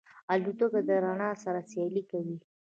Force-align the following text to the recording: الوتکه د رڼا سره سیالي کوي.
الوتکه 0.33 0.79
د 0.87 0.89
رڼا 1.03 1.31
سره 1.43 1.59
سیالي 1.71 2.03
کوي. 2.11 2.37